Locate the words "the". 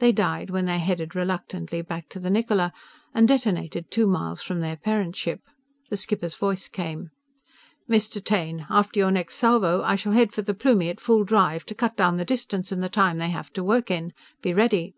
2.18-2.28, 5.90-5.96, 10.42-10.54, 12.16-12.24, 12.82-12.88